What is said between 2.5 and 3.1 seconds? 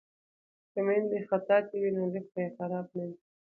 خراب نه